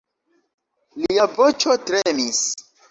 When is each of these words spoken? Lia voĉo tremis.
Lia 1.03 1.29
voĉo 1.37 1.79
tremis. 1.91 2.45